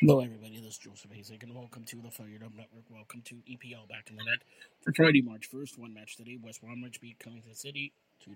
[0.00, 0.60] Hello, everybody.
[0.60, 2.84] This is Joseph Hazek, and welcome to the Fired Up Network.
[2.88, 4.42] Welcome to EPL Back of the Net
[4.80, 5.76] for Friday, March 1st.
[5.76, 7.92] One match today West Bromwich beat Coventry City